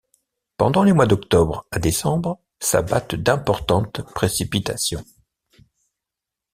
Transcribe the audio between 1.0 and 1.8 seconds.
d'octobre à